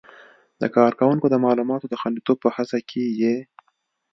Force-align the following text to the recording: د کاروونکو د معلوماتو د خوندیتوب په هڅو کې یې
د 0.61 0.63
کاروونکو 0.75 1.27
د 1.29 1.35
معلوماتو 1.45 1.85
د 1.89 1.93
خوندیتوب 2.01 2.37
په 2.41 2.49
هڅو 2.55 2.79
کې 2.89 3.03
یې 3.21 3.35